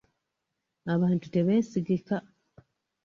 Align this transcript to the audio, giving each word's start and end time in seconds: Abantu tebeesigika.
Abantu 0.93 1.25
tebeesigika. 1.33 2.17